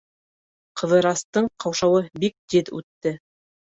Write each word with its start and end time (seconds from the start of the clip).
Ҡыҙырастың 0.83 1.51
ҡаушауы 1.67 2.03
бик 2.27 2.39
тиҙ 2.53 2.77
үтте. 2.83 3.19